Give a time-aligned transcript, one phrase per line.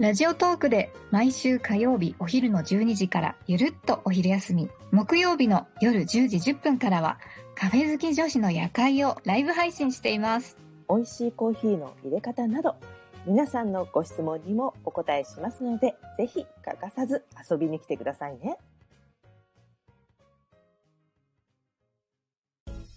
[0.00, 7.18] ラジオトークで毎週火曜日お昼の12時からゆるっとお昼休み、木曜日の夜10時10分からは
[7.54, 10.56] カフェ好き女子の夜会をライブ配信しています。
[10.88, 12.76] 美味しいコーヒーの入れ方など
[13.26, 18.56] 皆さんのご質問にもお答えしますのでぜひ欠かさず遊びに来てくださいね。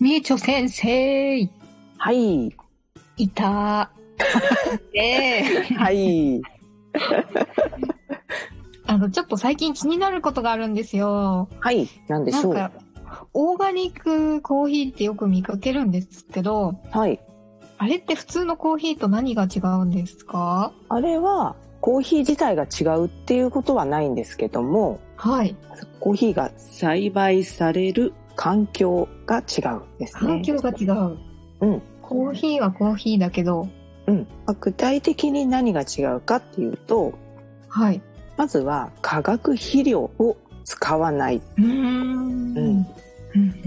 [0.00, 1.46] みえちょ先生、
[1.98, 2.56] はい。
[3.18, 3.90] いた。
[4.94, 5.42] で、
[5.76, 6.40] はい。
[8.86, 11.48] あの、ちょっと最近気になることがあるんですよ。
[11.60, 11.88] はい。
[12.08, 12.54] なんでしょう。
[12.54, 12.78] なんか、
[13.34, 17.20] オーガニックコーヒーってよく見かけるんですけど、はい。
[17.78, 20.72] あれって普通のコーヒーと何が違うんですか？
[20.88, 25.56] あれはコーヒー自体が違うっていうことはないんですけども、はい。
[26.00, 30.20] コーヒーが栽培される環境が違うんですね。
[30.20, 31.18] 環境が違う。
[31.60, 31.82] うん。
[32.02, 33.68] コーヒーはコーヒーだけど、
[34.06, 34.26] うん。
[34.46, 37.14] まあ具体的に何が違うかっていうと、
[37.68, 38.00] はい。
[38.36, 41.36] まずは化学肥料を使わない。
[41.36, 42.86] うーん。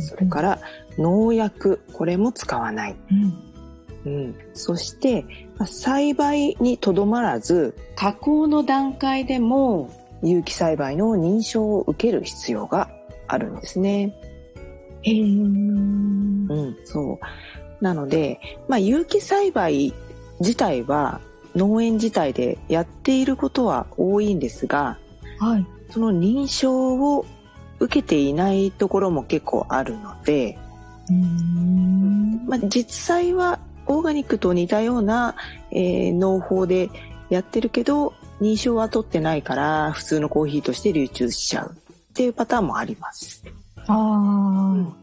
[0.00, 0.58] それから
[0.98, 2.96] 農薬、これも使わない。
[3.10, 4.12] うん。
[4.12, 4.34] うん。
[4.54, 5.24] そして、
[5.58, 9.90] まあ栽培にとどまらず、加工の段階でも
[10.22, 12.90] 有機栽培の認証を受ける必要が
[13.28, 14.14] あるんですね。
[15.02, 15.42] へー。
[15.42, 17.84] うん、そう。
[17.84, 19.92] なので、まあ、有機栽培
[20.42, 21.20] 自体は
[21.54, 24.98] 農園自体でやっていることは多いんですが、
[25.38, 25.66] はい。
[25.90, 27.24] その認証を
[27.78, 30.58] 受けていないところも結構あるので、
[31.08, 32.44] うーん。
[32.46, 35.36] まあ、実際はオーガニックと似たような、
[35.70, 36.90] えー農法で
[37.30, 43.44] やってるけど、認証は取ってないから普通のコーヒーとして流通しちゃうっていうパターンもあります。
[43.76, 45.02] ああ。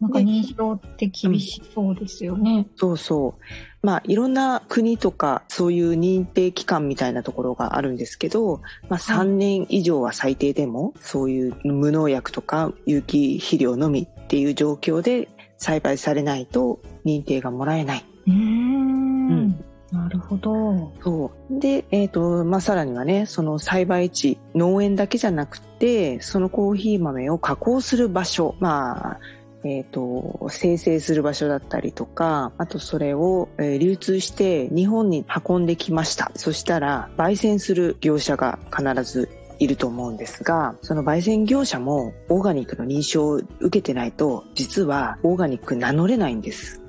[0.00, 2.66] なんか認証って厳しそうですよね。
[2.76, 3.42] そうそう。
[3.82, 15.28] まあ、いろんな国とか、そういう認定機関みたいなところがあるんですけど、まあ、3年以上は最低でも、そういう無農薬とか有機肥料のみっていう状況で
[15.58, 18.04] 栽培されないと認定がもらえない。
[18.28, 18.36] うーん。
[18.36, 20.90] うんなるほど。
[21.04, 21.60] そう。
[21.60, 29.20] で、えっ、と、まあ、さらにはね、その栽培地、農園だけじゃなくて、そのコーヒー豆を加工する場所、まあ、
[29.64, 36.32] えっ、と、生成する場所だったりとか、あとそれを、えー流通して日本に運んできました。
[36.36, 39.28] そしたら、焙煎する業者が必ず
[39.58, 46.80] いると思うんですが、その焙煎業者もオーガニックの認証を受けてないと、実はオーガニック名乗れないんです。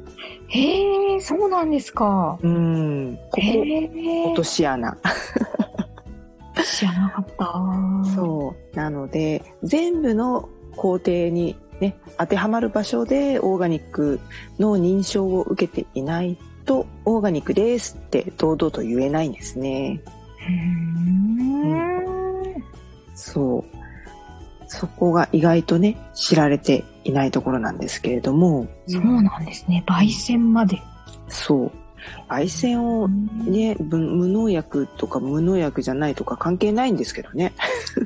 [0.48, 2.38] へえ、そうなんですか。
[2.42, 3.42] うーん、ここ、
[4.30, 4.44] 落と。
[4.44, 4.98] し穴。
[6.64, 8.16] 知らなかった。
[8.16, 8.76] そう。
[8.76, 14.20] なので、全部の工程にね、当てはまる場所でオーガニック
[14.60, 20.02] の認証を受けていないと、オーガニックですって堂々と言えないんですね。
[20.48, 20.54] うー
[22.60, 22.64] ん。
[23.16, 23.64] そう。
[24.68, 29.84] そこが意外とね、知られていないところなんですけれども、そうなんですね。
[29.88, 30.82] 焙煎まで。
[31.28, 31.72] そう。
[32.28, 37.54] 焙煎をね、ぶ無農薬とか無農薬じゃないとか関係ないんですけどね。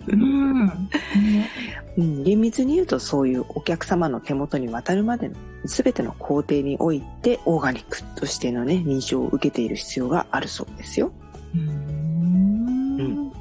[0.08, 0.66] うん。
[0.68, 0.72] ね
[1.98, 11.12] うん、厳密に言うとそういうお客様の手元に渡るまでの全ての工程においてオーガニックとしてのね認証を受けている必要があるそうですよ。
[11.56, 11.98] うーん。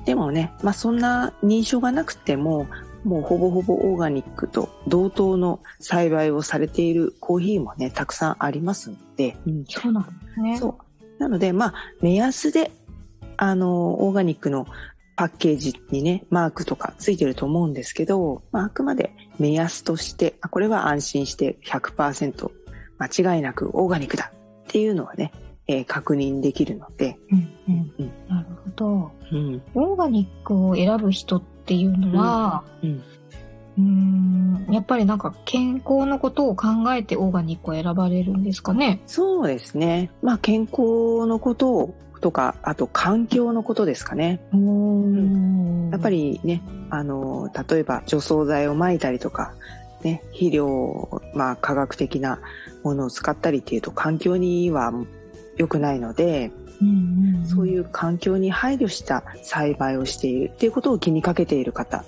[0.06, 2.66] でもね、まあそんな認証がなくても
[3.04, 9.02] もうほぼほぼオーガニックと同等の栽培をされているコーヒーもねたくさんありますので、
[9.46, 10.58] うんそうなんですね。
[10.58, 10.78] そ
[11.18, 11.20] う。
[11.20, 12.70] なのでまあ目安で
[13.36, 14.66] あのオーガニックの
[15.16, 22.50] パッケージにね、マークとかついてると思うんですけど、まあ、あくまで目安として、あこれは安心して100%
[22.98, 25.32] 間違いなくオーガニックだっていうのはね、
[25.68, 27.38] えー確認できるので、うん
[27.68, 29.12] うんうんなるほど。
[29.32, 33.02] うん、オーガニックを選ぶ人っていうのは、うん、うーん、
[34.76, 39.00] やっぱりなんか健康のことを考えてオーガニックを選ばれるんですかね？
[39.06, 40.10] そうですね。
[40.22, 44.40] まあ、健康のことをとか、あと環境のことですかね。
[45.90, 49.54] やっぱりね、あの、例えば除草剤を撒いたりとか、
[50.02, 52.38] ね、肥料、まあ科学的な
[52.84, 54.92] ものを使ったりっていうと環境には
[55.56, 56.50] 良くないので、
[56.82, 62.04] うんうん、そういう環境に配慮した栽培をしているっていうことを気にかけている方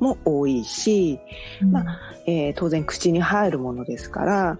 [0.00, 1.20] も多いし、
[1.70, 4.58] まあえー当然口に入るものですから、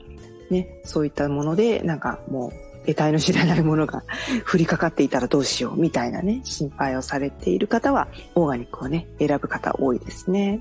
[0.51, 2.53] ね、そういったもので、なんかもう、
[2.87, 4.03] 得体の知らないものが
[4.51, 10.61] 降りかかっていたらどうしようみたいなね、心配をされている方は、オーガニックをね、選ぶ方多いですね。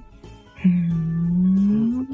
[0.65, 2.07] うん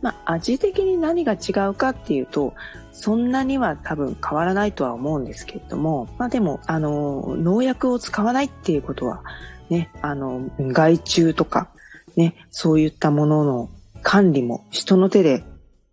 [0.00, 2.54] まあ、味的に何が違うかっていうと、
[2.92, 9.22] そんなには多分変わらないとは思うんですけれども、まあでも、あの、農薬を使わないっていうことは、
[9.68, 11.68] ね、あの、害虫とか、
[12.16, 13.70] ね、そういったものの
[14.02, 15.44] 管理も人の手で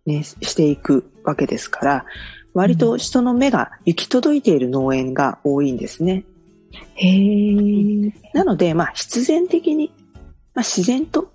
[0.06, 2.04] ね、していくわけですから、
[2.52, 6.24] 割と人の目が行き届いている農園が多いんですね。
[6.94, 8.12] へえ。
[8.32, 9.92] なので、まあ、必然的に、
[10.54, 11.32] まあ、自然と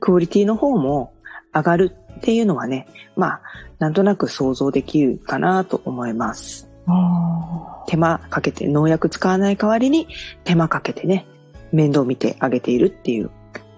[0.00, 1.12] クオリティの方も
[1.54, 2.86] 上がるっていうのはね、
[3.16, 3.42] まあ、
[3.78, 6.68] なんとなく想像できるかなと思います。
[6.86, 10.08] あ手間かけて農薬使わない代わりに
[10.44, 11.26] 手間かけてね、
[11.72, 13.30] 面倒見てあげているっていう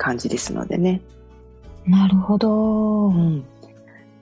[0.03, 1.01] 感じですのでね。
[1.87, 3.07] あ、なるほど。
[3.07, 3.45] うん。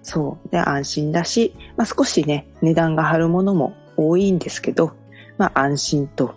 [0.02, 0.48] そう。
[0.50, 4.92] で、安心だし、まあ少しね、値段が張るものも多いんですけど、
[5.38, 6.34] まあ安心と、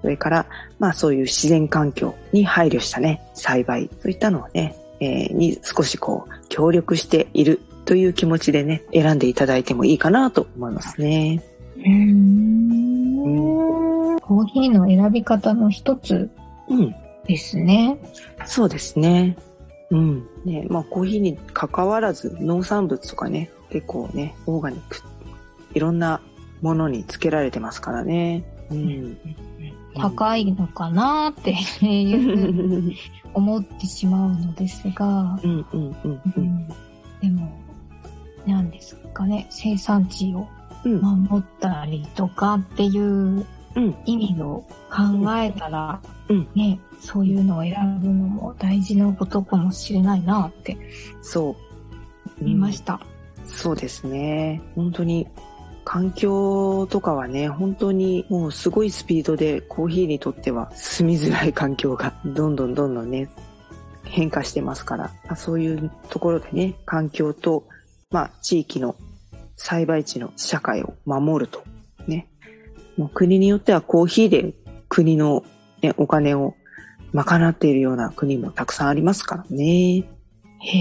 [0.00, 0.46] それから、
[0.78, 11.42] まあそういう自然環境に配慮したね、栽培、そういったのをね、えーに少しこう、協力しているという気持ちでね、選んでいただいてもいいかなと思いますね。
[11.76, 11.92] うー
[14.14, 14.18] ん。
[14.20, 16.30] コーヒーの選び方の一つ
[16.68, 16.94] うん。
[17.26, 17.98] ですね。
[18.46, 19.36] そうですね。
[19.90, 20.28] うん。
[20.44, 25.00] ね、まあコーヒーに関わらず農産物とかね、結構ね、オーガニック、
[25.74, 26.20] いろんな
[26.62, 28.44] ものにつけられてますからね。
[28.70, 29.18] うん。
[29.98, 32.14] 高いのかなってい
[32.90, 32.92] う
[33.32, 36.44] 思ってしまうのですが、うんうんうんううん。
[36.44, 36.68] ん、
[37.20, 37.58] でも、
[38.46, 40.46] 何ですかね、生産地を
[40.84, 43.46] うん守ったりとかっていううん
[44.04, 50.76] 意味を考えたら、うんね、そういうのを選ぶのも大事なことかもしれないなって
[51.22, 51.66] そう。
[52.40, 53.00] 思いました。
[53.44, 54.60] そうですね。
[54.74, 55.26] 本当に、
[55.84, 63.30] 環境とかはね、本当にもうすごいスピードでコーヒーにとっては住みづらい環境がどんどんどんどんね、
[64.02, 67.68] 変化してますから、まあそういうところでね、環境と、
[68.10, 68.96] まあ地域の
[69.54, 71.62] 栽培地の社会を守ると。
[72.08, 72.28] ね。
[72.96, 74.54] もう国によってはコーヒーで
[74.88, 75.44] 国の、
[75.82, 76.54] ね、お金を
[77.12, 80.04] 賄っているような国もたくさんありますからね。
[80.60, 80.72] へ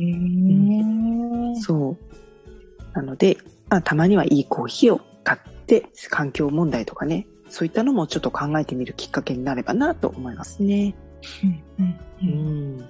[0.00, 1.60] ー。
[1.60, 2.94] そう。
[2.94, 3.38] なので、
[3.68, 10.94] まあ、たまにはいいコーヒーを買って、環境問題とかね、そういったのもちょっと考えてみるきっかけになればなと思いますね。
[11.42, 12.84] うんうんううんん。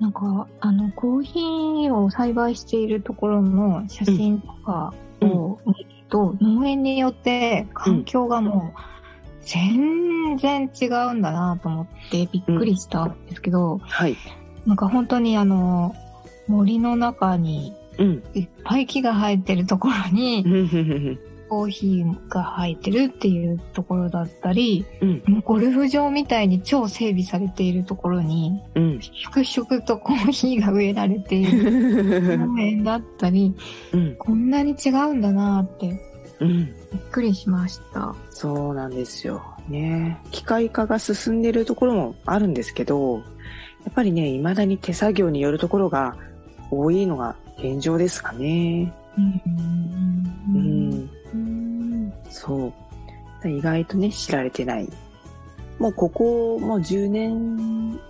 [0.00, 8.80] なんか、あの、コーヒーを栽培しているところの写真とかを見ると、農園によって環境がもう
[9.42, 14.16] 全然違うんだなと思ってびっくりしたんですけど、はい。
[14.66, 15.94] なんか本当にあの、
[16.48, 18.22] 森の中にうん。
[18.34, 21.20] いっぱい木が生えてるところにうん。
[21.48, 25.22] コーヒーが生えてるっていうところだったり、うん。
[25.26, 29.00] もうゴルフ場みたいに超整備されているところに、うん。
[29.00, 33.54] 粛々とコーヒーが植えられている農園だったり、
[33.92, 34.16] うん。
[34.16, 36.00] こんなに違うんだなって
[36.40, 36.66] うん。
[36.66, 36.74] びっ
[37.10, 38.14] くりしました。
[38.30, 39.42] そうなんですよ。
[39.68, 40.20] ね。
[40.30, 46.16] 機械化が進んでるところもあるんですけど、やっぱりね、未だに手作業によるところが
[46.70, 48.92] 多いのが現状ですかね。
[49.16, 49.42] うん
[50.54, 51.10] うん。
[52.30, 52.72] そ
[53.44, 53.48] う。
[53.48, 54.88] 意外とね、知られてない。
[55.78, 58.00] もうここ、もう10年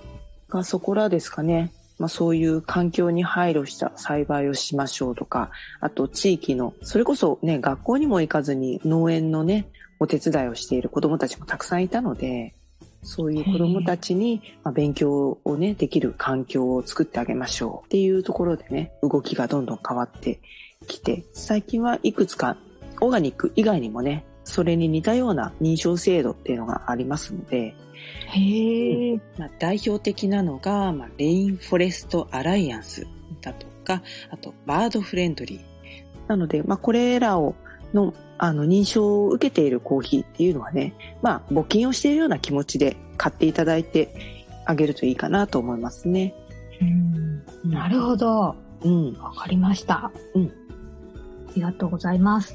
[0.49, 1.73] がそこらですかね。
[1.99, 9.68] まあそういう環境に配慮した栽培をしましょうとか、あと地域の、それこそね、学校にも行かずに農園のね、
[9.99, 12.54] お手伝いをしている子供たちもたくさんいたので、
[13.02, 20.40] そういう子供たちに、ま、勉強をね、できる環境を作ってあげましょうっていうところでね、動きがどんどん変わって
[20.87, 22.56] きて、最近はいくつか
[23.00, 27.75] オーガニック以外にもね、それに似たような認証制度っていうのがありますので、
[28.29, 29.21] へえ。
[29.38, 33.07] まあ、代表的なのが、まあ、レインフォレストアライアンス
[33.41, 35.61] だとか、あとバードフレンドリー。
[36.29, 37.55] なので、まあ、これらを
[37.95, 44.15] のあの認証を受けているコーヒーっていうのはね、まあ、募金をしているような気持ちで買っていただいて
[44.67, 46.35] あげるといいかなと思いますね。
[46.81, 48.55] うんなるほど。
[48.83, 49.12] うん。
[49.15, 50.12] わかりました。
[50.35, 50.53] うん
[51.49, 52.55] ありがとうございます。